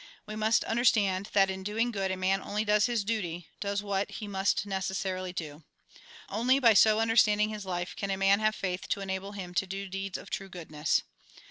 We 0.25 0.35
must 0.35 0.63
understand 0.63 1.29
that, 1.33 1.51
in 1.51 1.61
doing 1.61 1.91
good, 1.91 2.09
a 2.09 2.17
man 2.17 2.41
only 2.41 2.65
does 2.65 2.87
his 2.87 3.03
duty, 3.03 3.49
does 3.59 3.83
what 3.83 4.09
he 4.13 4.27
must 4.27 4.65
necessarily 4.65 5.31
do. 5.31 5.63
Only 6.27 6.57
by 6.57 6.73
so 6.73 6.99
understanding 6.99 7.49
his 7.49 7.67
life, 7.67 7.95
can 7.95 8.09
a 8.09 8.17
man 8.17 8.39
have 8.39 8.55
faith 8.55 8.87
to 8.89 9.01
enable 9.01 9.33
him 9.33 9.53
to 9.53 9.67
do 9.67 9.87
deeds 9.87 10.17
of 10.17 10.31
true 10.31 10.49
goodness. 10.49 11.03